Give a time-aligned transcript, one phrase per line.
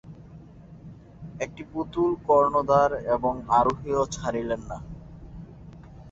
[1.39, 4.77] একটি পুতুল কর্ণধার এবং আরোহীও ছাড়িলেন না।